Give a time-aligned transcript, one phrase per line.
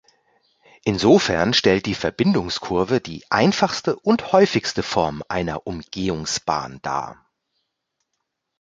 [0.83, 7.23] Insofern stellt die Verbindungskurve die einfachste und häufigste Form einer Umgehungsbahn dar.